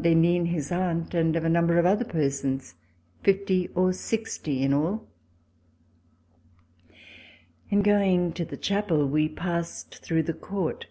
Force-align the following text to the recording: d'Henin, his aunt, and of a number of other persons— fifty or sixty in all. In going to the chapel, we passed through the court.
d'Henin, 0.00 0.46
his 0.46 0.70
aunt, 0.70 1.12
and 1.12 1.34
of 1.34 1.42
a 1.44 1.48
number 1.48 1.76
of 1.76 1.84
other 1.84 2.04
persons— 2.04 2.76
fifty 3.24 3.66
or 3.74 3.92
sixty 3.92 4.62
in 4.62 4.72
all. 4.72 5.04
In 7.68 7.82
going 7.82 8.32
to 8.34 8.44
the 8.44 8.56
chapel, 8.56 9.08
we 9.08 9.28
passed 9.28 9.96
through 10.00 10.22
the 10.22 10.34
court. 10.34 10.86